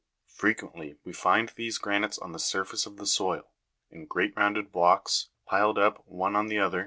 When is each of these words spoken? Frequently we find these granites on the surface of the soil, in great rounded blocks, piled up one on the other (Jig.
Frequently 0.33 0.95
we 1.03 1.13
find 1.13 1.49
these 1.49 1.77
granites 1.77 2.17
on 2.17 2.31
the 2.31 2.39
surface 2.39 2.87
of 2.87 2.97
the 2.97 3.05
soil, 3.05 3.51
in 3.91 4.07
great 4.07 4.33
rounded 4.35 4.71
blocks, 4.71 5.29
piled 5.45 5.77
up 5.77 6.01
one 6.07 6.35
on 6.35 6.47
the 6.47 6.57
other 6.57 6.79
(Jig. 6.79 6.79